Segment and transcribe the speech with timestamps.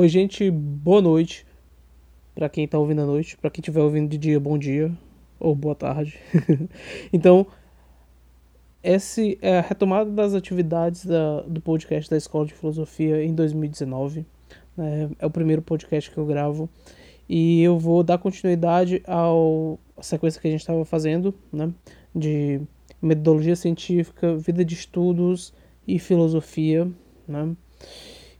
[0.00, 1.44] Oi, gente, boa noite.
[2.32, 4.96] Para quem tá ouvindo à noite, para quem estiver ouvindo de dia, bom dia
[5.40, 6.16] ou boa tarde.
[7.12, 7.44] então,
[8.80, 14.24] essa é a retomada das atividades da, do podcast da Escola de Filosofia em 2019.
[14.76, 15.10] Né?
[15.18, 16.70] É o primeiro podcast que eu gravo
[17.28, 21.74] e eu vou dar continuidade ao a sequência que a gente estava fazendo, né?
[22.14, 22.60] De
[23.02, 25.52] metodologia científica, vida de estudos
[25.88, 26.88] e filosofia,
[27.26, 27.56] né?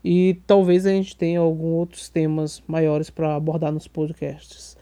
[0.05, 4.77] E talvez a gente tenha alguns outros temas maiores para abordar nos podcasts.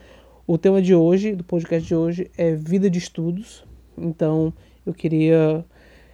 [0.46, 3.64] O tema de hoje, do podcast de hoje, é vida de estudos.
[3.96, 4.52] Então,
[4.84, 5.64] eu queria.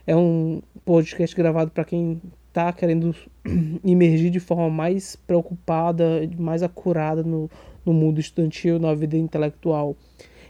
[0.06, 3.15] É um podcast gravado para quem está querendo
[3.84, 7.50] emergir de forma mais preocupada, mais acurada no,
[7.84, 9.97] no mundo estudantil, na vida intelectual.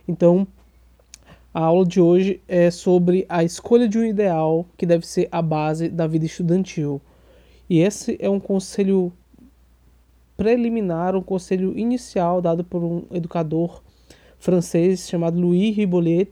[0.06, 0.46] Então,
[1.54, 5.42] a aula de hoje é sobre a escolha de um ideal que deve ser a
[5.42, 7.00] base da vida estudantil.
[7.72, 9.10] E esse é um conselho
[10.36, 13.82] preliminar, um conselho inicial dado por um educador
[14.38, 16.30] francês chamado Louis Ribolet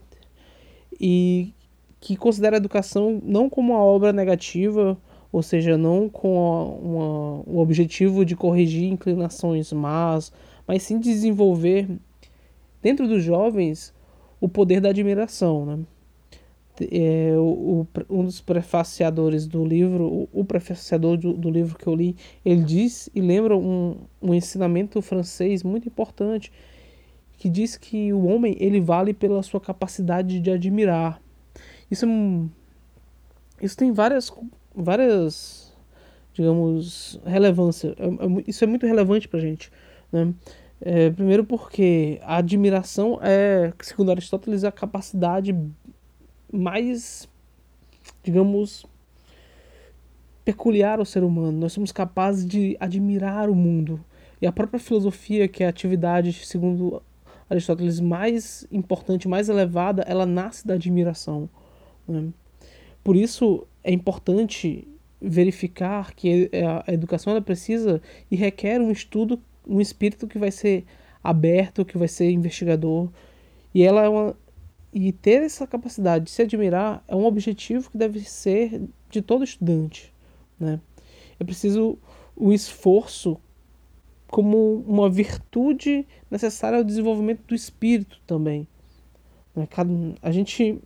[1.00, 1.54] e
[1.98, 4.98] que considera a educação não como uma obra negativa,
[5.32, 6.36] ou seja, não com
[6.82, 10.30] uma, o objetivo de corrigir inclinações más,
[10.66, 11.88] mas sim desenvolver
[12.82, 13.94] dentro dos jovens
[14.38, 15.64] o poder da admiração.
[15.64, 15.78] Né?
[16.90, 21.94] É, o, um dos prefaciadores do livro, o, o prefaciador do, do, livro que eu
[21.94, 26.52] li, ele diz e lembra um, um ensinamento francês muito importante
[27.36, 31.20] que diz que o homem ele vale pela sua capacidade de admirar.
[31.90, 34.32] Isso, é isso tem várias,
[34.74, 35.70] várias
[36.34, 37.94] digamos, relevância.
[37.98, 39.70] É, é, isso é muito relevante para gente.
[40.12, 40.32] Né?
[40.80, 45.54] É, primeiro porque a admiração é, segundo Aristóteles, a capacidade
[46.52, 47.28] mais,
[48.22, 48.86] digamos,
[50.44, 51.58] peculiar ao ser humano.
[51.58, 54.04] Nós somos capazes de admirar o mundo.
[54.40, 57.02] E a própria filosofia, que é a atividade, segundo
[57.48, 61.48] Aristóteles, mais importante, mais elevada, ela nasce da admiração.
[62.06, 62.28] Né?
[63.04, 64.86] Por isso é importante
[65.20, 66.50] verificar que
[66.86, 70.84] a educação ela precisa e requer um estudo um espírito que vai ser
[71.22, 73.08] aberto, que vai ser investigador.
[73.74, 74.36] E ela é uma
[74.92, 79.44] e ter essa capacidade de se admirar é um objetivo que deve ser de todo
[79.44, 80.12] estudante,
[80.58, 80.80] né?
[81.38, 81.98] É preciso
[82.36, 83.38] o esforço
[84.26, 88.66] como uma virtude necessária ao desenvolvimento do espírito também.
[89.54, 89.66] Né?
[90.22, 90.78] A gente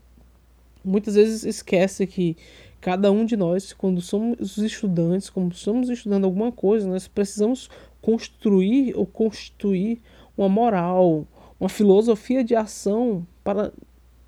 [0.84, 2.36] muitas vezes esquece que
[2.80, 8.94] cada um de nós, quando somos estudantes, como estamos estudando alguma coisa, nós precisamos construir
[8.96, 10.00] ou constituir
[10.36, 11.26] uma moral,
[11.58, 13.72] uma filosofia de ação para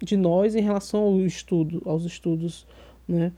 [0.02, 2.66] de nós em relação ao estudo, aos estudos,
[3.08, 3.32] né?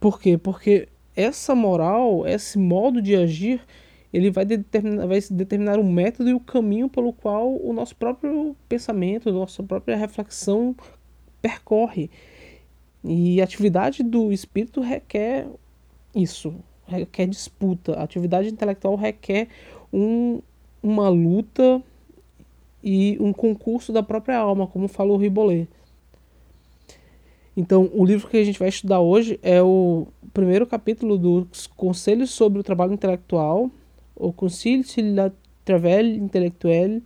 [0.00, 0.38] Por quê?
[0.38, 3.60] Porque essa moral, esse modo de agir,
[4.12, 8.56] ele vai determinar, vai determinar o método e o caminho pelo qual o nosso próprio
[8.68, 10.74] pensamento, nossa própria reflexão
[11.42, 12.10] percorre.
[13.04, 15.46] E a atividade do espírito requer
[16.14, 16.54] isso,
[16.86, 17.94] requer disputa.
[17.94, 19.48] A atividade intelectual requer
[19.92, 20.40] um,
[20.82, 21.82] uma luta
[22.82, 25.68] e um concurso da própria alma, como falou Ribolet.
[27.58, 32.30] Então, o livro que a gente vai estudar hoje é o primeiro capítulo dos Conselhos
[32.30, 33.68] sobre o Trabalho Intelectual,
[34.14, 35.32] o Conselho sur le
[35.64, 37.02] Travail Intellectuel,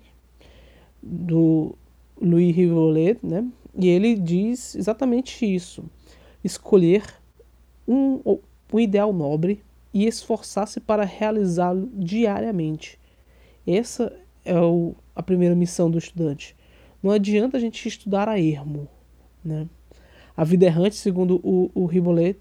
[1.02, 1.74] do
[2.20, 3.48] Louis Ribolet, né?
[3.74, 5.86] E ele diz exatamente isso:
[6.44, 7.02] escolher
[7.88, 8.20] um,
[8.70, 9.62] um ideal nobre
[9.94, 13.00] e esforçar-se para realizá-lo diariamente.
[13.66, 14.14] Essa
[14.44, 16.54] é o, a primeira missão do estudante.
[17.02, 18.86] Não adianta a gente estudar a ermo.
[19.42, 19.66] Né?
[20.36, 22.38] A vida errante, segundo o, o Ribolet,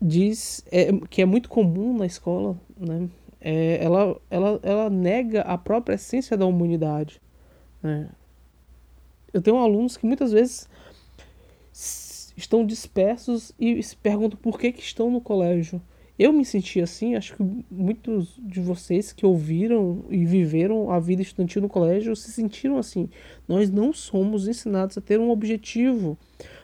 [0.00, 3.08] diz é, que é muito comum na escola, né?
[3.40, 7.20] É, ela, ela, ela nega a própria essência da humanidade.
[7.82, 8.08] Né?
[9.32, 10.68] Eu tenho alunos que muitas vezes
[12.36, 15.80] estão dispersos e se perguntam por que, que estão no colégio.
[16.18, 21.22] Eu me senti assim, acho que muitos de vocês que ouviram e viveram a vida
[21.22, 23.08] estudantil no colégio se sentiram assim.
[23.46, 26.18] Nós não somos ensinados a ter um objetivo.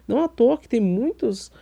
[0.09, 1.53] Não à toa que tem muitos,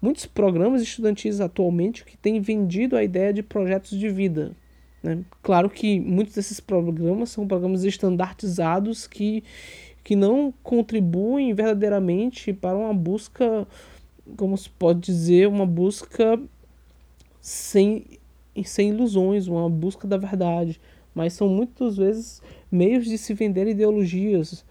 [0.00, 4.52] muitos programas estudantis atualmente que têm vendido a ideia de projetos de vida.
[5.02, 5.24] Né?
[5.42, 9.42] Claro que muitos desses programas são programas estandartizados que,
[10.04, 13.66] que não contribuem verdadeiramente para uma busca,
[14.36, 16.38] como se pode dizer, uma busca
[17.42, 18.04] sem,
[18.64, 20.80] sem ilusões, uma busca da verdade.
[21.12, 22.40] Mas são muitas vezes
[22.70, 24.64] meios de se vender ideologias,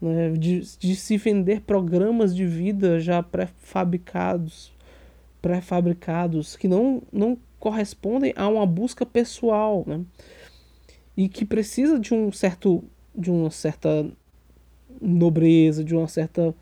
[0.00, 0.30] né?
[0.32, 4.70] de, de se vender programas de vida já pré-fabricados.
[5.42, 10.02] pré-fabricados que não, não correspondem a uma busca pessoal, né?
[11.16, 12.84] E que precisa de um certo
[13.16, 14.08] de uma certa
[15.00, 16.54] nobreza, de uma certa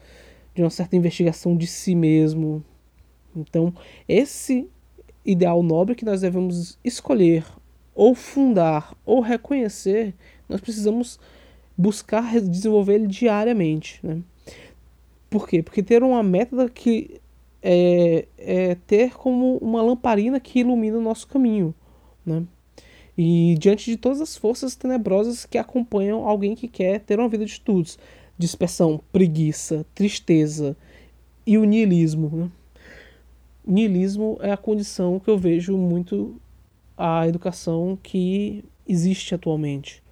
[0.54, 2.64] de uma certa investigação de si mesmo.
[3.37, 3.72] Então,
[4.08, 4.69] esse
[5.30, 7.44] ideal nobre que nós devemos escolher
[7.94, 10.14] ou fundar ou reconhecer,
[10.48, 11.20] nós precisamos
[11.76, 14.20] buscar desenvolver ele diariamente, né?
[15.28, 15.62] Por quê?
[15.62, 17.20] Porque ter uma meta que
[17.62, 21.75] é, é ter como uma lamparina que ilumina o nosso caminho,
[22.25, 22.44] né?
[23.16, 27.44] E diante de todas as forças tenebrosas que acompanham alguém que quer ter uma vida
[27.44, 27.98] de estudos,
[28.38, 30.76] dispersão, preguiça, tristeza
[31.46, 32.50] e o niilismo, né?
[33.69, 36.41] Niilismo é a condição que eu vejo muito
[36.97, 40.03] a educação que existe atualmente.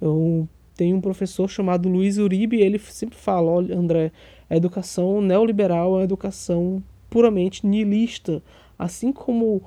[0.00, 4.10] Eu tenho um professor chamado Luiz Uribe, e ele sempre fala, olha, André,
[4.50, 8.42] a educação neoliberal é uma educação puramente niilista.
[8.76, 9.62] Assim como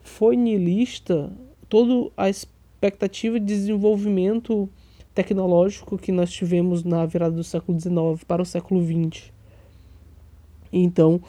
[0.00, 1.30] foi niilista
[1.68, 4.66] toda a expectativa de desenvolvimento
[5.14, 9.30] tecnológico que nós tivemos na virada do século XIX para o século XX.
[10.72, 11.20] Então,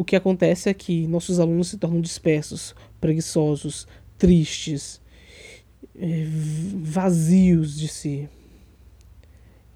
[0.00, 3.86] o que acontece é que nossos alunos se tornam dispersos, preguiçosos,
[4.16, 4.98] tristes,
[5.94, 6.24] eh,
[6.74, 8.26] vazios de si.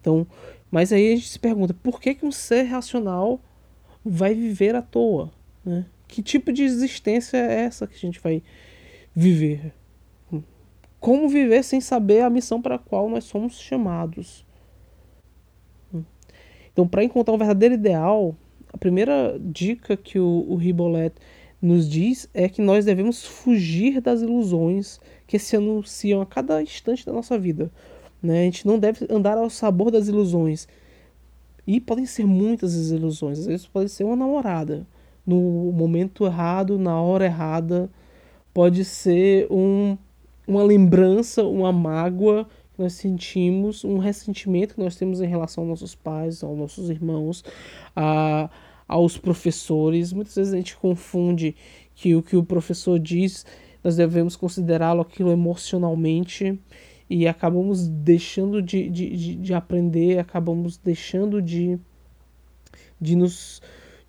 [0.01, 0.27] Então,
[0.71, 3.39] mas aí a gente se pergunta, por que, que um ser racional
[4.03, 5.31] vai viver à toa?
[5.63, 5.85] Né?
[6.09, 8.43] Que tipo de existência é essa que a gente vai
[9.15, 9.75] viver?
[10.99, 14.43] Como viver sem saber a missão para a qual nós somos chamados?
[16.73, 18.35] Então, para encontrar um verdadeiro ideal,
[18.75, 21.15] a primeira dica que o, o Ribolet
[21.63, 27.07] nos diz é que nós devemos fugir das ilusões que se anunciam a cada instante
[27.07, 27.71] da nossa vida.
[28.21, 28.41] Né?
[28.41, 30.67] A gente não deve andar ao sabor das ilusões.
[31.65, 33.39] E podem ser muitas as ilusões.
[33.39, 34.85] Às vezes pode ser uma namorada
[35.25, 37.89] no momento errado, na hora errada.
[38.53, 39.97] Pode ser um,
[40.49, 45.71] uma lembrança, uma mágoa que nós sentimos, um ressentimento que nós temos em relação aos
[45.71, 47.45] nossos pais, aos nossos irmãos,
[47.95, 48.51] a,
[48.87, 50.13] aos professores.
[50.13, 51.55] Muitas vezes a gente confunde
[51.95, 53.47] que o que o professor diz,
[53.83, 56.59] nós devemos considerá-lo aquilo emocionalmente
[57.09, 61.79] e acabamos deixando de, de, de, de aprender, acabamos deixando de,
[63.01, 63.61] de nos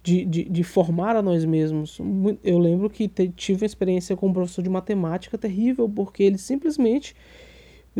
[0.01, 1.97] de, de, de, formar a nós mesmos.
[2.43, 7.15] Eu lembro que tive uma experiência com um professor de matemática terrível, porque ele simplesmente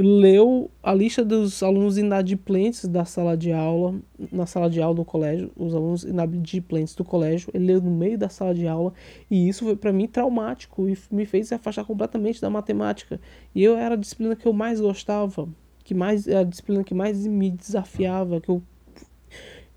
[0.01, 3.95] leu a lista dos alunos inadimplentes da sala de aula,
[4.31, 8.18] na sala de aula do colégio, os alunos inadimplentes do colégio, ele leu no meio
[8.18, 8.94] da sala de aula,
[9.31, 13.19] e isso foi para mim traumático e me fez afastar completamente da matemática.
[13.53, 15.47] E eu era a disciplina que eu mais gostava,
[15.83, 18.62] que mais a disciplina que mais me desafiava, que eu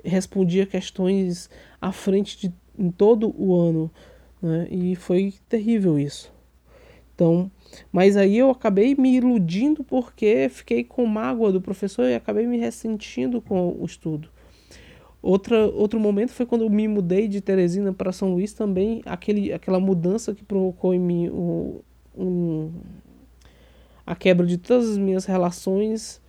[0.04, 1.48] respondia questões
[1.80, 3.90] à frente de em todo o ano,
[4.40, 4.68] né?
[4.70, 6.32] E foi terrível isso.
[7.14, 7.50] Então,
[7.92, 12.58] mas aí eu acabei me iludindo porque fiquei com mágoa do professor e acabei me
[12.58, 14.28] ressentindo com o estudo.
[15.20, 19.52] Outra, outro momento foi quando eu me mudei de Teresina para São Luís também, aquele,
[19.52, 21.80] aquela mudança que provocou em mim um,
[22.16, 22.70] um,
[24.06, 26.20] a quebra de todas as minhas relações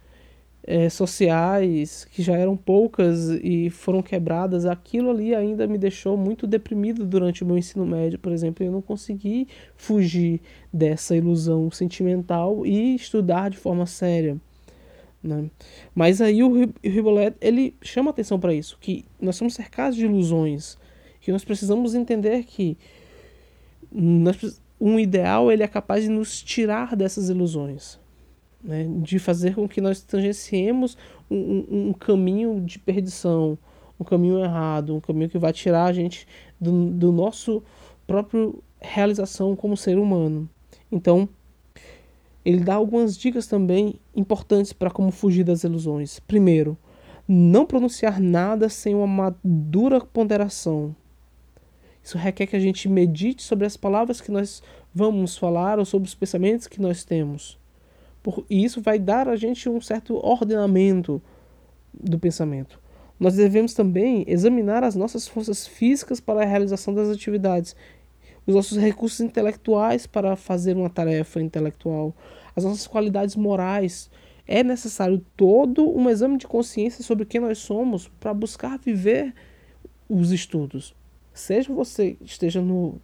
[0.64, 6.46] é, sociais, que já eram poucas e foram quebradas, aquilo ali ainda me deixou muito
[6.46, 8.66] deprimido durante o meu ensino médio, por exemplo.
[8.66, 10.42] Eu não consegui fugir
[10.72, 14.38] dessa ilusão sentimental e estudar de forma séria.
[15.24, 15.50] Né?
[15.94, 20.78] Mas aí o Ribolet ele chama atenção para isso, que nós somos cercados de ilusões,
[21.20, 22.78] que nós precisamos entender que
[23.92, 28.00] nós, um ideal ele é capaz de nos tirar dessas ilusões
[28.63, 30.98] né, de fazer com que nós tangenciemos
[31.30, 33.58] um, um, um, caminho de perdição,
[34.00, 36.28] um caminho errado, um caminho que vai tirar a gente
[36.60, 37.63] do, do nosso
[38.06, 40.50] próprio realização como ser humano.
[40.92, 41.28] Então,
[42.44, 46.20] ele dá algumas dicas também importantes para como fugir das ilusões.
[46.20, 46.78] Primeiro,
[47.28, 50.96] não pronunciar nada sem uma madura ponderação.
[52.01, 54.63] Isso requer que a gente medite sobre as palavras que nós
[54.94, 57.59] vamos falar ou sobre os pensamentos que nós temos.
[58.22, 61.22] Por, e isso vai dar a gente um certo ordenamento
[61.94, 62.80] do pensamento.
[63.20, 67.76] Nós devemos também examinar as nossas forças físicas para a realização das atividades,
[68.48, 72.16] os nossos recursos intelectuais para fazer uma tarefa intelectual,
[72.56, 74.10] as nossas qualidades morais.
[74.48, 79.34] É necessário todo um exame de consciência sobre quem nós somos para buscar viver
[80.08, 80.96] os estudos.
[81.34, 83.00] Seja você esteja no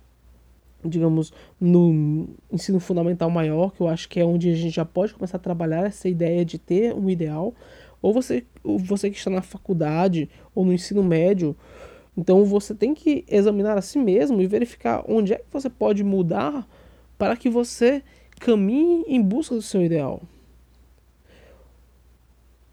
[0.87, 5.13] digamos, no ensino fundamental maior, que eu acho que é onde a gente já pode
[5.13, 7.53] começar a trabalhar essa ideia de ter um ideal,
[8.01, 11.55] ou você, você que está na faculdade ou no ensino médio,
[12.17, 16.03] Então você tem que examinar a si mesmo e verificar onde é que você pode
[16.03, 16.67] mudar
[17.17, 18.01] para que você
[18.39, 20.21] caminhe em busca do seu ideal.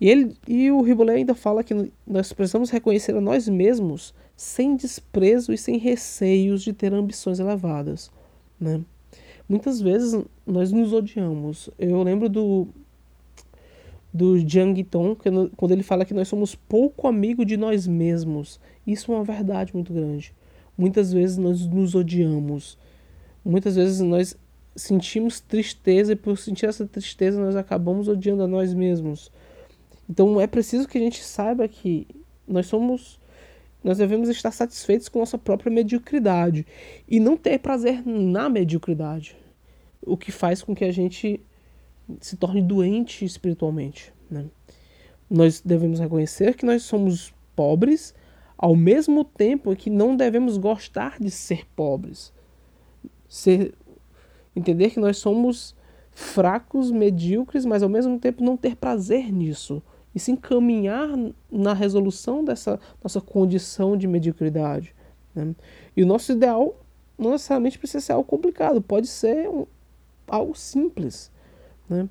[0.01, 4.77] E, ele, e o Ribbolé ainda fala que nós precisamos reconhecer a nós mesmos sem
[4.77, 8.11] desprezo e sem receios de ter ambições elevadas.
[8.59, 8.81] Né?
[9.49, 11.69] Muitas vezes nós nos odiamos.
[11.79, 12.69] Eu lembro do,
[14.13, 15.17] do Jiang Tong,
[15.57, 18.61] quando ele fala que nós somos pouco amigo de nós mesmos.
[18.87, 20.35] Isso é uma verdade muito grande.
[20.77, 22.79] Muitas vezes nós nos odiamos.
[23.45, 24.37] Muitas vezes nós
[24.75, 29.31] sentimos tristeza e por sentir essa tristeza nós acabamos odiando a nós mesmos.
[30.09, 32.07] Então é preciso que a gente saiba que
[32.47, 33.21] nós somos
[33.83, 36.67] nós devemos estar satisfeitos com nossa própria mediocridade
[37.09, 39.37] e não ter prazer na mediocridade,
[40.01, 41.41] o que faz com que a gente
[42.21, 44.13] se torne doente espiritualmente.
[44.31, 44.47] Né?
[45.29, 48.15] Nós devemos reconhecer que nós somos pobres,
[48.57, 52.33] ao mesmo tempo que não devemos gostar de ser pobres.
[53.29, 53.75] Ser,
[54.55, 55.75] entender que nós somos
[56.13, 59.83] fracos, medíocres, mas ao mesmo tempo não ter prazer nisso
[60.15, 61.09] e se encaminhar
[61.51, 64.95] na resolução dessa nossa condição de mediocridade.
[65.35, 65.55] Né?
[65.97, 66.77] E o nosso ideal
[67.19, 69.67] não necessariamente precisa ser algo complicado, pode ser um,
[70.27, 71.31] algo simples.
[71.89, 72.09] Né?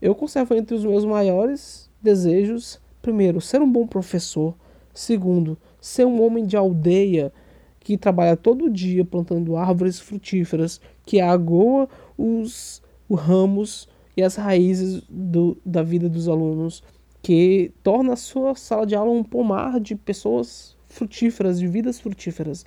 [0.00, 4.54] Eu conservo entre os meus maiores desejos, primeiro, ser um bom professor,
[4.94, 7.32] segundo, ser um homem de aldeia
[7.80, 15.02] que trabalha todo dia plantando árvores frutíferas, que agoa os, os ramos e as raízes
[15.08, 16.82] do, da vida dos alunos,
[17.22, 22.66] que torna a sua sala de aula um pomar de pessoas frutíferas, de vidas frutíferas.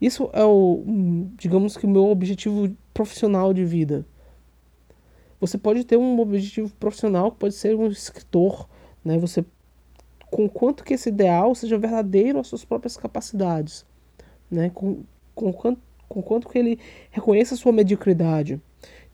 [0.00, 0.82] Isso é o,
[1.36, 4.06] digamos que o meu objetivo profissional de vida.
[5.40, 8.68] Você pode ter um objetivo profissional que pode ser um escritor,
[9.04, 9.18] né?
[9.18, 9.44] Você
[10.30, 13.84] com quanto que esse ideal seja verdadeiro às suas próprias capacidades,
[14.50, 14.70] né?
[14.72, 15.02] Com,
[15.34, 15.80] com quanto
[16.12, 16.78] com quanto que ele
[17.10, 18.60] reconheça a sua mediocridade.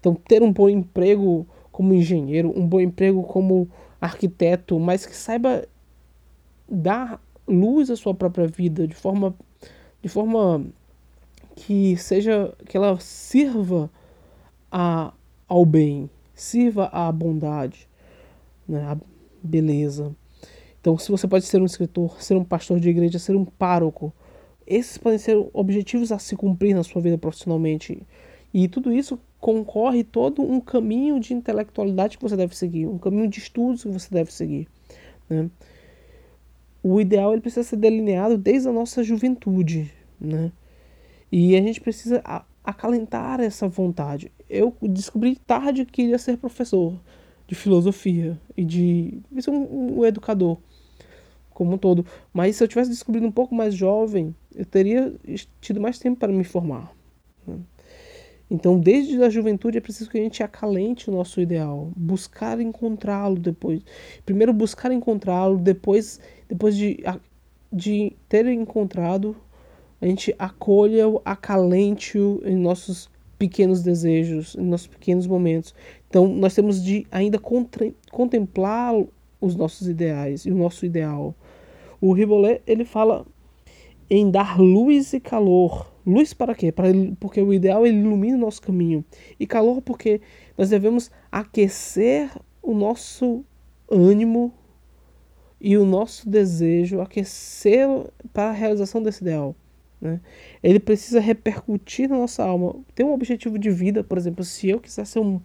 [0.01, 5.67] Então, ter um bom emprego como engenheiro, um bom emprego como arquiteto, mas que saiba
[6.69, 9.35] dar luz à sua própria vida de forma
[10.03, 10.65] de forma
[11.57, 13.91] que seja que ela sirva
[14.71, 15.13] a,
[15.49, 17.89] ao bem, sirva à bondade,
[18.69, 18.97] né, à
[19.43, 20.15] beleza.
[20.81, 24.13] Então, se você pode ser um escritor, ser um pastor de igreja, ser um pároco,
[24.65, 28.07] esses podem ser objetivos a se cumprir na sua vida profissionalmente.
[28.55, 33.29] E tudo isso concorre todo um caminho de intelectualidade que você deve seguir, um caminho
[33.29, 34.69] de estudos que você deve seguir.
[35.29, 35.49] Né?
[36.83, 39.93] O ideal ele precisa ser delineado desde a nossa juventude.
[40.21, 40.51] Né?
[41.31, 42.23] E a gente precisa
[42.65, 44.33] acalentar essa vontade.
[44.49, 46.99] Eu descobri tarde que queria ser professor
[47.47, 50.59] de filosofia e de ser um, um educador
[51.51, 52.05] como um todo.
[52.33, 55.15] Mas se eu tivesse descobrido um pouco mais jovem, eu teria
[55.61, 56.93] tido mais tempo para me formar.
[58.51, 63.39] Então, desde a juventude é preciso que a gente acalente o nosso ideal, buscar encontrá-lo
[63.39, 63.83] depois.
[64.25, 66.99] Primeiro buscar encontrá-lo, depois, depois de,
[67.71, 69.37] de ter encontrado,
[70.01, 75.75] a gente acolha-o, acalente-o em nossos pequenos desejos, em nossos pequenos momentos.
[76.09, 77.39] Então, nós temos de ainda
[78.11, 78.95] contemplar
[79.41, 81.35] os nossos ideais e o nosso ideal.
[82.01, 83.27] O Ribolet, ele fala
[84.11, 85.93] em dar luz e calor.
[86.07, 86.73] Luz para quê?
[86.73, 86.89] Para,
[87.21, 89.05] porque o ideal ele ilumina o nosso caminho.
[89.39, 90.21] E calor porque
[90.57, 92.31] nós devemos aquecer
[92.63, 93.45] o nosso
[93.91, 94.53] ânimo
[95.61, 97.89] e o nosso desejo, aquecer
[98.33, 99.55] para a realização desse ideal.
[100.01, 100.21] Né?
[100.63, 102.77] Ele precisa repercutir na nossa alma.
[102.95, 105.41] Tem um objetivo de vida, por exemplo, se eu quiser ser um,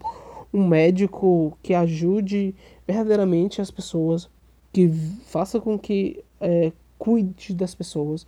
[0.52, 2.54] um médico que ajude
[2.86, 4.30] verdadeiramente as pessoas,
[4.72, 4.88] que
[5.26, 6.72] faça com que é,
[7.04, 8.26] cuide das pessoas.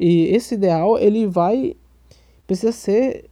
[0.00, 1.76] E esse ideal, ele vai
[2.46, 3.28] precisa ser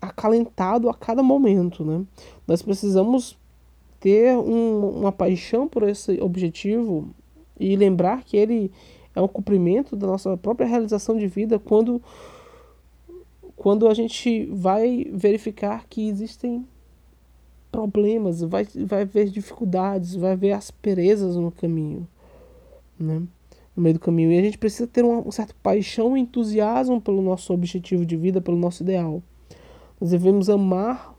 [0.00, 2.04] acalentado a cada momento, né?
[2.46, 3.36] Nós precisamos
[4.00, 7.08] ter um, uma paixão por esse objetivo
[7.58, 8.70] e lembrar que ele
[9.14, 12.00] é um cumprimento da nossa própria realização de vida quando
[13.56, 16.66] quando a gente vai verificar que existem
[17.70, 22.06] problemas, vai, vai ver dificuldades, vai ver asperezas no caminho,
[22.98, 23.22] né?
[23.76, 24.32] No meio do caminho.
[24.32, 28.16] E a gente precisa ter uma, um certo paixão e entusiasmo pelo nosso objetivo de
[28.16, 29.22] vida, pelo nosso ideal.
[30.00, 31.14] Nós devemos amar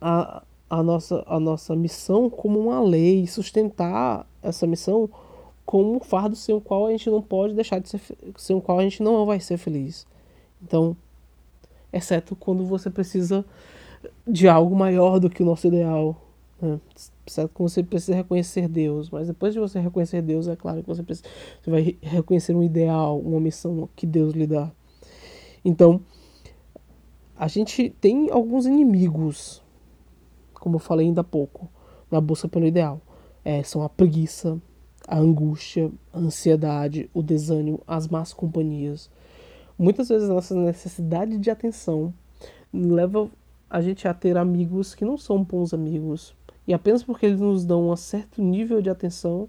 [0.00, 5.08] a, a, nossa, a nossa missão como uma lei, sustentar essa missão
[5.64, 8.00] como um fardo sem o qual a gente não pode deixar de ser,
[8.36, 10.06] sem o qual a gente não vai ser feliz.
[10.62, 10.96] Então,
[11.92, 13.44] exceto quando você precisa
[14.26, 16.16] de algo maior do que o nosso ideal.
[17.26, 20.88] Certo que você precisa reconhecer Deus, mas depois de você reconhecer Deus, é claro que
[20.88, 21.28] você, precisa,
[21.62, 24.70] você vai reconhecer um ideal, uma missão que Deus lhe dá.
[25.64, 26.00] Então,
[27.36, 29.62] a gente tem alguns inimigos,
[30.54, 31.68] como eu falei ainda há pouco,
[32.10, 33.00] na busca pelo ideal.
[33.44, 34.60] É, são a preguiça,
[35.06, 39.10] a angústia, a ansiedade, o desânimo, as más companhias.
[39.78, 42.14] Muitas vezes a nossa necessidade de atenção
[42.72, 43.28] leva
[43.68, 46.34] a gente a ter amigos que não são bons amigos.
[46.66, 49.48] E apenas porque eles nos dão um certo nível de atenção,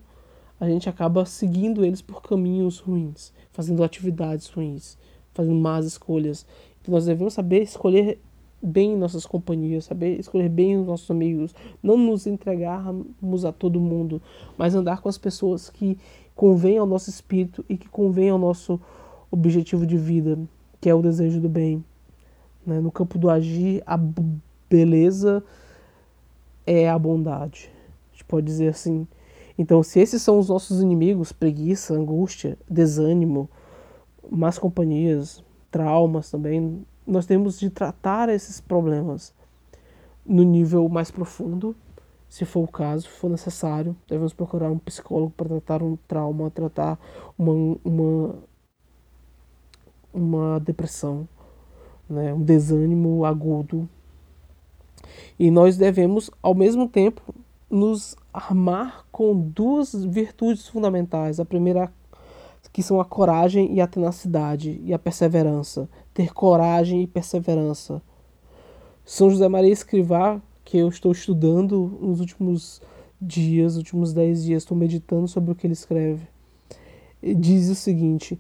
[0.59, 4.97] a gente acaba seguindo eles por caminhos ruins, fazendo atividades ruins,
[5.33, 6.45] fazendo más escolhas.
[6.81, 8.19] Então nós devemos saber escolher
[8.61, 11.53] bem nossas companhias, saber escolher bem os nossos amigos,
[11.83, 14.21] não nos entregarmos a todo mundo,
[14.57, 15.97] mas andar com as pessoas que
[16.35, 18.79] convêm ao nosso espírito e que convêm ao nosso
[19.29, 20.37] objetivo de vida,
[20.81, 21.83] que é o desejo do bem.
[22.65, 22.79] Né?
[22.79, 23.99] No campo do agir, a
[24.69, 25.43] beleza
[26.65, 27.71] é a bondade.
[28.09, 29.07] A gente pode dizer assim.
[29.57, 33.49] Então, se esses são os nossos inimigos, preguiça, angústia, desânimo,
[34.29, 39.33] más companhias, traumas também, nós temos de tratar esses problemas
[40.25, 41.75] no nível mais profundo,
[42.27, 43.95] se for o caso, for necessário.
[44.07, 46.99] Devemos procurar um psicólogo para tratar um trauma, tratar
[47.37, 48.35] uma, uma,
[50.13, 51.27] uma depressão,
[52.09, 53.87] né, um desânimo agudo.
[55.37, 57.21] E nós devemos, ao mesmo tempo,
[57.69, 61.39] nos armar com duas virtudes fundamentais.
[61.39, 61.91] A primeira
[62.75, 65.87] que são a coragem e a tenacidade e a perseverança.
[66.13, 68.01] Ter coragem e perseverança.
[69.05, 72.81] São José Maria Escrivá, que eu estou estudando nos últimos
[73.21, 76.27] dias, últimos dez dias, estou meditando sobre o que ele escreve.
[77.21, 78.37] Diz o seguinte: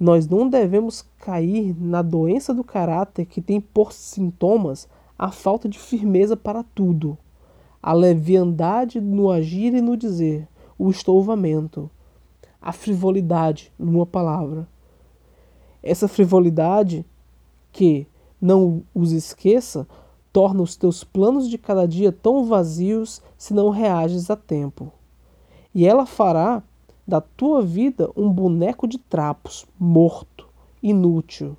[0.00, 5.78] nós não devemos cair na doença do caráter que tem por sintomas a falta de
[5.78, 7.16] firmeza para tudo,
[7.82, 11.90] a leviandade no agir e no dizer, o estouvamento
[12.64, 14.66] a frivolidade, numa palavra.
[15.82, 17.04] Essa frivolidade
[17.70, 18.06] que,
[18.40, 19.86] não os esqueça,
[20.32, 24.90] torna os teus planos de cada dia tão vazios se não reages a tempo.
[25.74, 26.62] E ela fará
[27.06, 30.48] da tua vida um boneco de trapos, morto,
[30.82, 31.58] inútil.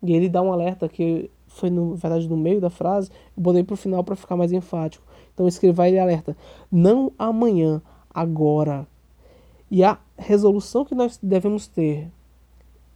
[0.00, 3.62] E ele dá um alerta que foi, na verdade, no meio da frase, eu botei
[3.62, 5.04] para o final para ficar mais enfático.
[5.34, 6.36] Então escreva ele alerta:
[6.70, 7.82] não amanhã,
[8.12, 8.86] agora.
[9.70, 12.10] E a resolução que nós devemos ter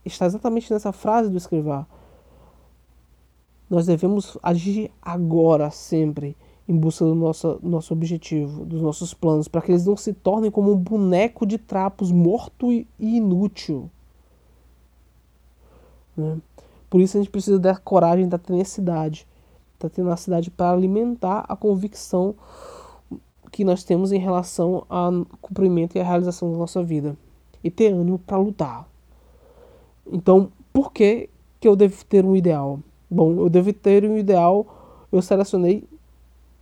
[0.05, 1.87] está exatamente nessa frase do escrivá.
[3.69, 6.37] Nós devemos agir agora, sempre,
[6.69, 10.51] em busca do nosso, nosso objetivo, dos nossos planos, para que eles não se tornem
[10.51, 13.91] como um boneco de trapos morto e inútil.
[16.17, 16.39] Né?
[16.95, 19.27] Por isso a gente precisa da coragem, da tenacidade,
[19.81, 22.37] da tenacidade para alimentar a convicção
[23.51, 27.17] que nós temos em relação ao cumprimento e à realização da nossa vida
[27.65, 28.89] e ter ânimo para lutar.
[30.07, 31.29] Então, por que,
[31.59, 32.79] que eu devo ter um ideal?
[33.11, 34.65] Bom, eu devo ter um ideal.
[35.11, 35.83] Eu selecionei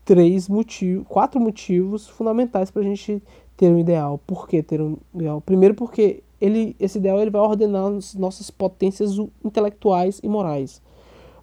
[0.02, 3.22] três motivos, quatro motivos fundamentais para a gente
[3.54, 4.18] ter um ideal.
[4.26, 5.42] Por que ter um ideal?
[5.42, 10.82] Primeiro, porque ele, esse ideal ele vai ordenar as nossas potências intelectuais e morais.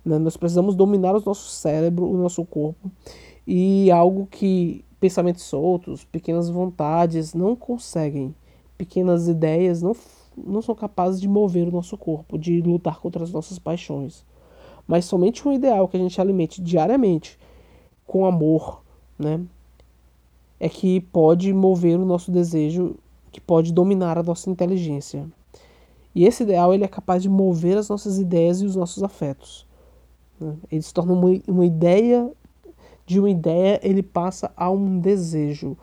[0.03, 0.19] Né?
[0.19, 2.91] Nós precisamos dominar o nosso cérebro, o nosso corpo,
[3.47, 8.35] e algo que pensamentos soltos, pequenas vontades não conseguem,
[8.77, 9.95] pequenas ideias não,
[10.35, 14.25] não são capazes de mover o nosso corpo, de lutar contra as nossas paixões.
[14.85, 17.39] Mas somente um ideal que a gente alimente diariamente
[18.05, 18.81] com amor,
[19.17, 19.39] né,
[20.59, 22.97] é que pode mover o nosso desejo,
[23.31, 25.25] que pode dominar a nossa inteligência.
[26.13, 29.65] E esse ideal ele é capaz de mover as nossas ideias e os nossos afetos.
[30.39, 30.55] Né?
[30.71, 32.31] Ele se torna uma, uma ideia
[33.09, 35.75] de uma ideia ele passa a um desejo,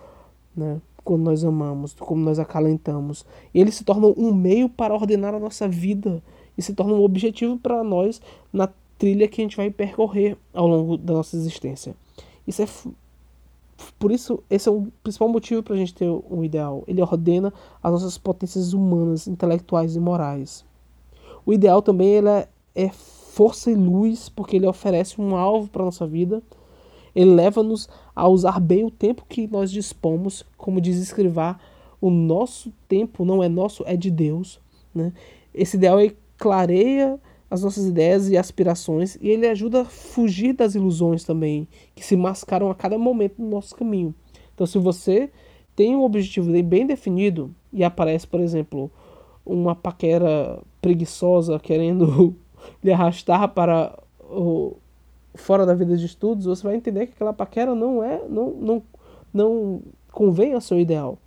[0.56, 0.80] né?
[1.02, 3.26] Quando nós amamos, como nós acalentamos.
[3.52, 6.22] E ele se torna um meio para ordenar a nossa vida
[6.56, 8.20] e se torna um objetivo para nós
[8.52, 11.96] na trilha que a gente vai percorrer ao longo da nossa existência.
[12.46, 12.66] Isso é
[13.98, 16.84] por isso esse é o principal motivo para a gente ter um ideal.
[16.86, 20.64] Ele ordena as nossas potências humanas, intelectuais e morais.
[21.44, 25.84] O ideal também ele é, é força e luz porque ele oferece um alvo para
[25.84, 26.42] nossa vida
[27.16, 31.56] ele leva-nos a usar bem o tempo que nós dispomos, como diz escrever,
[31.98, 34.60] o nosso tempo não é nosso, é de Deus.
[34.94, 35.14] Né?
[35.54, 37.18] Esse ideal ele clareia
[37.50, 42.16] as nossas ideias e aspirações e ele ajuda a fugir das ilusões também, que se
[42.16, 44.14] mascaram a cada momento no nosso caminho.
[44.54, 45.30] Então, se você
[45.74, 48.90] tem um objetivo bem definido e aparece, por exemplo,
[49.44, 52.34] uma paquera preguiçosa querendo
[52.82, 54.76] lhe arrastar para o,
[55.34, 58.82] fora da vida de estudos, você vai entender que aquela paquera não é, não, não,
[59.32, 61.18] não convém ao seu ideal.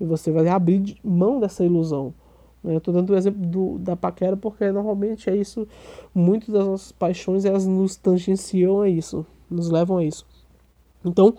[0.00, 2.14] E você vai abrir mão dessa ilusão.
[2.62, 2.74] Né?
[2.74, 5.66] Eu estou dando o exemplo do, da paquera porque normalmente é isso,
[6.14, 10.26] muitas das nossas paixões elas nos tangenciam a isso, nos levam a isso.
[11.04, 11.34] Então,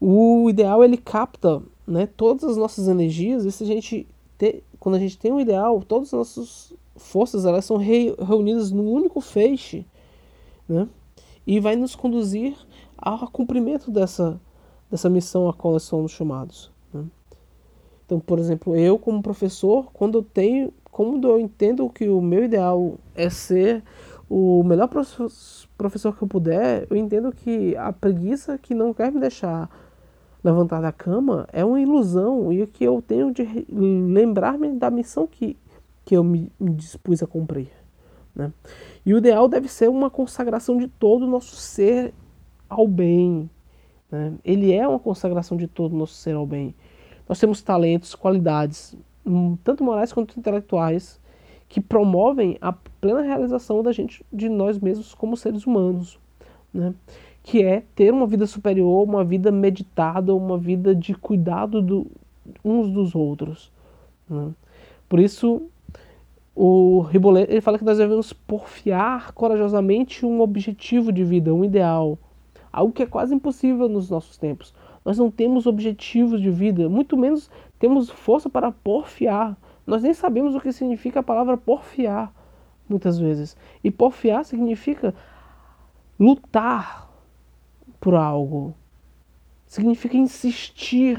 [0.00, 4.06] o ideal ele capta né, todas as nossas energias e se a gente
[4.38, 8.70] ter, quando a gente tem um ideal, todas as nossas forças elas são re, reunidas
[8.70, 9.84] num único feixe,
[10.68, 10.88] né?
[11.46, 12.54] E vai nos conduzir
[12.96, 14.40] ao cumprimento dessa,
[14.90, 16.70] dessa missão a qual nós somos chamados.
[18.10, 22.42] Então, por exemplo, eu como professor, quando eu tenho, como eu entendo que o meu
[22.42, 23.84] ideal é ser
[24.28, 29.20] o melhor professor que eu puder, eu entendo que a preguiça que não quer me
[29.20, 29.70] deixar
[30.42, 35.56] levantar da cama é uma ilusão e que eu tenho de lembrar-me da missão que,
[36.04, 37.68] que eu me, me dispus a cumprir.
[38.34, 38.52] Né?
[39.06, 42.12] E o ideal deve ser uma consagração de todo o nosso ser
[42.68, 43.48] ao bem.
[44.10, 44.32] Né?
[44.44, 46.74] Ele é uma consagração de todo o nosso ser ao bem.
[47.30, 51.20] Nós temos talentos, qualidades, hum, tanto morais quanto intelectuais,
[51.68, 56.18] que promovem a plena realização da gente, de nós mesmos como seres humanos.
[56.74, 56.92] Né?
[57.42, 62.06] que é ter uma vida superior, uma vida meditada, uma vida de cuidado do,
[62.64, 63.72] uns dos outros.
[64.28, 64.50] Né?
[65.08, 65.62] Por isso,
[66.54, 72.18] o Ribolet ele fala que nós devemos porfiar corajosamente um objetivo de vida, um ideal,
[72.72, 74.74] algo que é quase impossível nos nossos tempos.
[75.04, 79.56] Nós não temos objetivos de vida, muito menos temos força para porfiar.
[79.86, 82.32] Nós nem sabemos o que significa a palavra porfiar,
[82.88, 83.56] muitas vezes.
[83.82, 85.14] E porfiar significa
[86.18, 87.10] lutar,
[88.00, 88.74] por algo.
[89.66, 91.18] Significa insistir.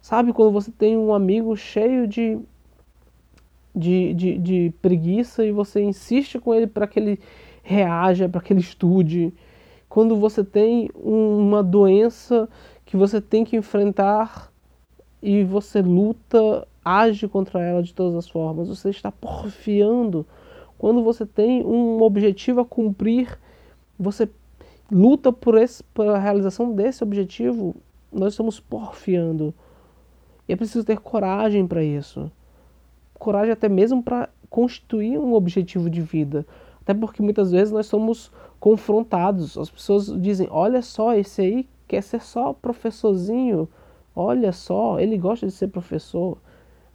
[0.00, 2.38] Sabe quando você tem um amigo cheio de,
[3.74, 7.20] de, de, de preguiça e você insiste com ele para que ele
[7.62, 9.34] reaja, para que ele estude.
[9.88, 12.48] Quando você tem uma doença
[12.90, 14.52] que você tem que enfrentar
[15.22, 20.26] e você luta, age contra ela de todas as formas, você está porfiando.
[20.76, 23.38] Quando você tem um objetivo a cumprir,
[23.96, 24.28] você
[24.90, 27.76] luta por, esse, por a realização desse objetivo,
[28.12, 29.54] nós estamos porfiando.
[30.48, 32.28] E é preciso ter coragem para isso.
[33.14, 36.44] Coragem até mesmo para constituir um objetivo de vida.
[36.82, 39.56] Até porque muitas vezes nós somos confrontados.
[39.56, 43.68] As pessoas dizem: olha só, esse aí quer ser só professorzinho.
[44.14, 46.38] Olha só, ele gosta de ser professor.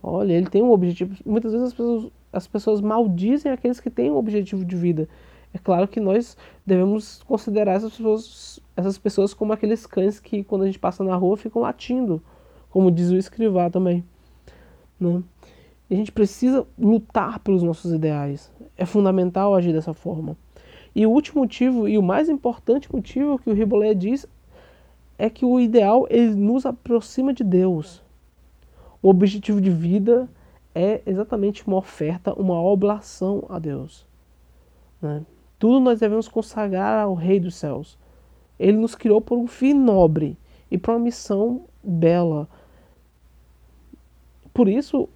[0.01, 1.15] Olha, ele tem um objetivo.
[1.25, 5.09] Muitas vezes as pessoas, as pessoas maldizem aqueles que têm um objetivo de vida.
[5.53, 10.63] É claro que nós devemos considerar essas pessoas, essas pessoas como aqueles cães que, quando
[10.63, 12.21] a gente passa na rua, ficam latindo,
[12.69, 14.03] como diz o escrivá também.
[14.97, 15.21] Né?
[15.89, 18.49] E a gente precisa lutar pelos nossos ideais.
[18.77, 20.37] É fundamental agir dessa forma.
[20.93, 24.25] E o último motivo, e o mais importante motivo que o Ribolé diz,
[25.17, 28.03] é que o ideal ele nos aproxima de Deus.
[29.01, 30.29] O objetivo de vida
[30.73, 34.05] é exatamente uma oferta, uma oblação a Deus.
[35.01, 35.25] Né?
[35.57, 37.97] Tudo nós devemos consagrar ao Rei dos céus.
[38.59, 40.37] Ele nos criou por um fim nobre
[40.69, 42.47] e para uma missão bela.
[44.53, 45.07] Por isso,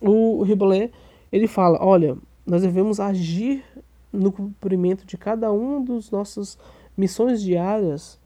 [0.00, 0.90] o Ribolé,
[1.30, 3.64] ele fala, olha, nós devemos agir
[4.12, 6.58] no cumprimento de cada uma das nossas
[6.96, 8.20] missões diárias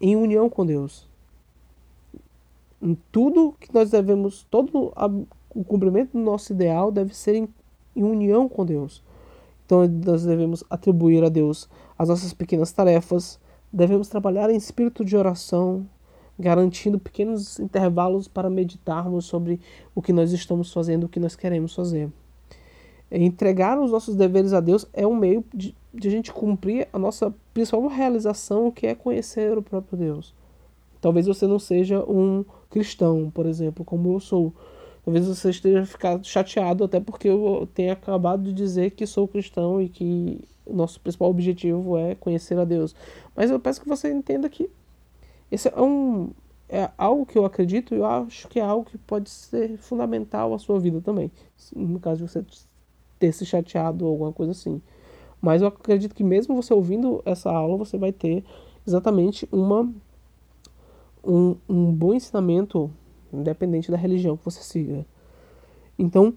[0.00, 1.08] em união com Deus.
[2.82, 5.06] Em tudo que nós devemos, todo a,
[5.54, 7.48] o cumprimento do nosso ideal deve ser em,
[7.94, 9.02] em união com Deus.
[9.66, 13.38] Então nós devemos atribuir a Deus as nossas pequenas tarefas,
[13.72, 15.86] devemos trabalhar em espírito de oração,
[16.38, 19.60] garantindo pequenos intervalos para meditarmos sobre
[19.94, 22.10] o que nós estamos fazendo, o que nós queremos fazer.
[23.10, 26.98] Entregar os nossos deveres a Deus é um meio de, de a gente cumprir a
[26.98, 30.34] nossa principal realização, que é conhecer o próprio Deus.
[31.00, 34.52] Talvez você não seja um cristão, por exemplo, como eu sou.
[35.04, 39.80] Talvez você esteja ficado chateado até porque eu tenha acabado de dizer que sou cristão
[39.80, 42.94] e que o nosso principal objetivo é conhecer a Deus.
[43.34, 44.70] Mas eu peço que você entenda que
[45.50, 46.30] esse é um
[46.68, 50.54] é algo que eu acredito e eu acho que é algo que pode ser fundamental
[50.54, 51.30] à sua vida também.
[51.74, 52.44] No caso de você
[53.20, 54.82] ter se chateado ou alguma coisa assim.
[55.40, 58.44] Mas eu acredito que mesmo você ouvindo essa aula, você vai ter
[58.84, 59.88] exatamente uma
[61.24, 62.90] um, um bom ensinamento
[63.32, 65.06] independente da religião que você siga.
[65.98, 66.34] Então,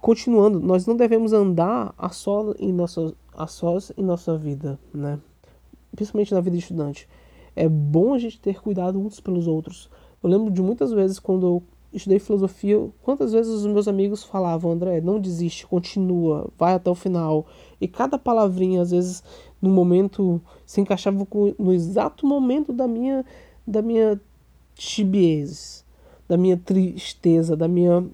[0.00, 5.18] continuando, nós não devemos andar a só em nossa, a sós em nossa vida, né?
[5.94, 7.08] Principalmente na vida de estudante.
[7.54, 9.88] É bom a gente ter cuidado uns pelos outros.
[10.22, 11.62] Eu lembro de muitas vezes quando eu
[11.94, 16.94] estudei filosofia, quantas vezes os meus amigos falavam, André, não desiste, continua, vai até o
[16.94, 17.46] final.
[17.80, 19.22] E cada palavrinha, às vezes,
[19.62, 21.26] no momento, se encaixava
[21.58, 23.24] no exato momento da minha,
[23.66, 24.20] da minha
[24.74, 25.84] tibiez,
[26.28, 28.04] da minha tristeza, da minha,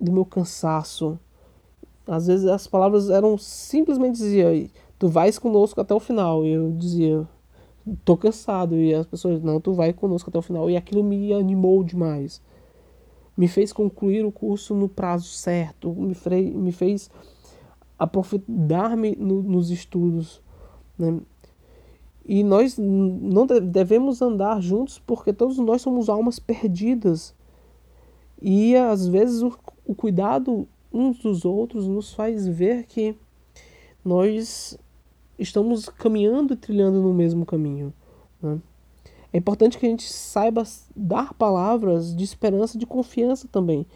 [0.00, 1.18] do meu cansaço.
[2.06, 6.44] Às vezes as palavras eram simplesmente dizia, tu vais conosco até o final.
[6.44, 7.26] E eu dizia,
[8.04, 8.76] tô cansado.
[8.76, 10.70] E as pessoas, não, tu vai conosco até o final.
[10.70, 12.40] E aquilo me animou demais.
[13.36, 15.92] Me fez concluir o curso no prazo certo.
[15.92, 17.10] Me, fre me fez
[17.98, 20.40] aprofundar-me no, nos estudos.
[20.98, 21.20] Né?
[22.24, 27.34] E nós não devemos andar juntos porque todos nós somos almas perdidas.
[28.40, 29.52] E às vezes o,
[29.84, 33.14] o cuidado uns dos outros nos faz ver que
[34.04, 34.78] nós
[35.38, 37.92] estamos caminhando e trilhando no mesmo caminho.
[38.42, 38.58] Né?
[39.32, 40.62] É importante que a gente saiba
[40.94, 43.86] dar palavras de esperança, de confiança também.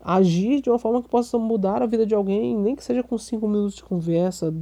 [0.00, 3.18] Agir de uma forma que possa mudar a vida de alguém, nem que seja com
[3.18, 4.54] cinco minutos de conversa,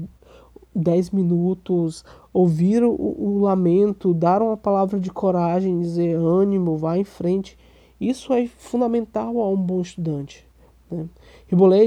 [0.75, 7.05] dez minutos, ouvir o, o lamento, dar uma palavra de coragem, dizer ânimo, vá em
[7.05, 7.57] frente.
[8.01, 10.47] Isso é fundamental a um bom estudante.
[10.91, 11.07] Né?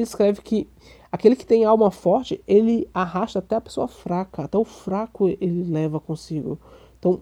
[0.01, 0.67] Escreve que
[1.11, 5.63] Aquele que tem alma forte, ele arrasta até a pessoa fraca, até o fraco ele
[5.63, 6.59] leva consigo.
[6.99, 7.21] Então,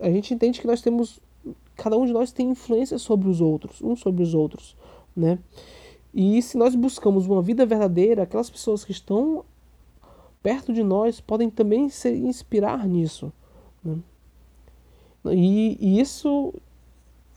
[0.00, 1.20] a gente entende que nós temos,
[1.76, 4.76] cada um de nós tem influência sobre os outros, uns sobre os outros,
[5.16, 5.38] né?
[6.12, 9.44] E se nós buscamos uma vida verdadeira, aquelas pessoas que estão
[10.42, 13.32] perto de nós podem também se inspirar nisso.
[13.84, 13.98] Né?
[15.26, 16.52] E, e isso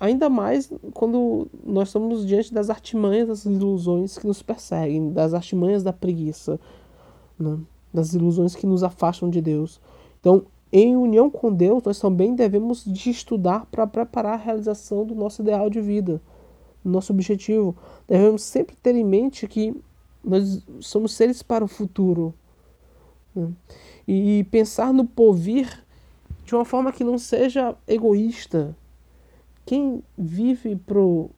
[0.04, 5.82] Ainda mais quando nós estamos diante das artimanhas das ilusões que nos perseguem, das artimanhas
[5.82, 6.60] da preguiça,
[7.40, 7.58] né?
[7.94, 9.80] das ilusões que nos afastam de Deus.
[10.20, 10.44] Então,
[10.76, 15.44] em união com Deus, nós também devemos de estudar para preparar a realização do nosso
[15.44, 16.20] ideal de vida,
[16.84, 17.78] nosso objetivo.
[18.08, 19.80] Devemos sempre ter em mente que
[20.24, 22.34] nós somos seres para o futuro.
[23.36, 23.52] Né?
[24.08, 25.86] E pensar no porvir
[26.44, 28.76] de uma forma que não seja egoísta,
[29.68, 31.30] quem vive pro,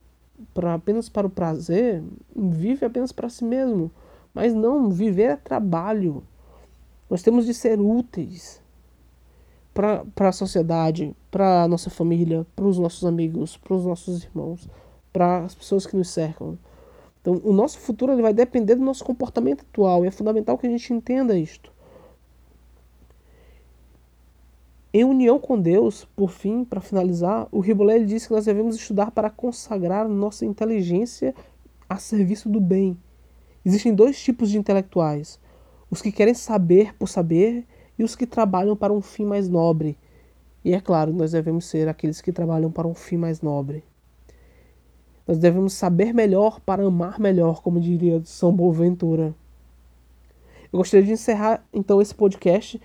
[0.54, 2.02] pra, apenas para o prazer,
[2.34, 3.91] vive apenas para si mesmo.
[4.34, 6.24] Mas não, viver é trabalho.
[7.10, 8.63] Nós temos de ser úteis
[9.75, 14.69] para a sociedade, para a nossa família, para os nossos amigos, para os nossos irmãos,
[15.11, 16.57] para as pessoas que nos cercam.
[17.21, 20.65] Então, o nosso futuro ele vai depender do nosso comportamento atual e é fundamental que
[20.65, 21.73] a gente entenda isto.
[24.93, 29.11] Em união com Deus, por fim, para finalizar, o Ribbolé diz que nós devemos estudar
[29.11, 31.35] para consagrar nossa inteligência
[31.89, 32.97] a serviço do bem.
[33.65, 35.38] Existem dois tipos de intelectuais:
[35.91, 37.65] os que querem saber por saber
[37.97, 39.97] e os que trabalham para um fim mais nobre.
[40.63, 43.84] E é claro, nós devemos ser aqueles que trabalham para um fim mais nobre.
[45.27, 49.34] Nós devemos saber melhor para amar melhor, como diria São Boaventura.
[50.71, 52.81] Eu gostaria de encerrar então esse podcast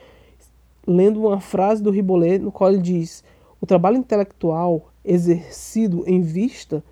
[0.87, 3.25] lendo uma frase do Ribollet no qual ele diz:
[3.61, 6.83] O trabalho intelectual exercido em vista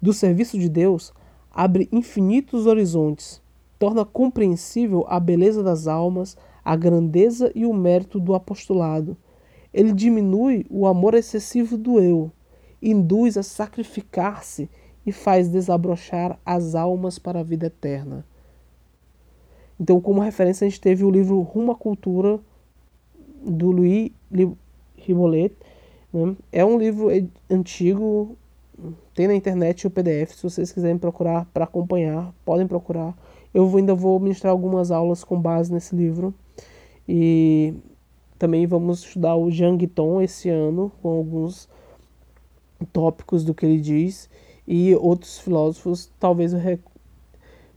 [0.00, 1.12] do serviço de Deus
[1.50, 3.40] abre infinitos horizontes,
[3.78, 9.16] torna compreensível a beleza das almas, a grandeza e o mérito do apostolado.
[9.72, 12.30] Ele diminui o amor excessivo do eu,
[12.80, 14.70] induz a sacrificar-se
[15.04, 18.24] e faz desabrochar as almas para a vida eterna.
[19.78, 22.40] Então, como referência, a gente teve o livro Rumo à Cultura,
[23.44, 24.10] do Louis
[24.96, 25.54] Ribolet.
[26.12, 26.36] Né?
[26.50, 27.08] É um livro
[27.50, 28.36] antigo,
[29.14, 33.14] tem na internet o PDF, se vocês quiserem procurar para acompanhar, podem procurar.
[33.52, 36.34] Eu ainda vou ministrar algumas aulas com base nesse livro.
[37.08, 37.74] E
[38.38, 41.68] também vamos estudar o Jean Guiton esse ano, com alguns
[42.92, 44.28] tópicos do que ele diz.
[44.66, 46.60] E outros filósofos, talvez eu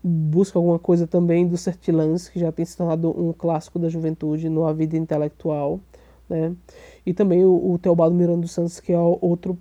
[0.03, 4.49] busca alguma coisa também do Sertilans, que já tem se tornado um clássico da juventude
[4.49, 5.79] no A Vida Intelectual,
[6.29, 6.55] né?
[7.05, 9.57] E também o, o Teobaldo Miranda dos Santos, que é outro,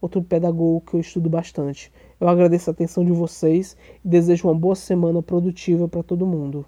[0.00, 1.92] outro pedagogo que eu estudo bastante.
[2.20, 6.64] Eu agradeço a atenção de vocês e desejo uma boa semana produtiva para todo mundo.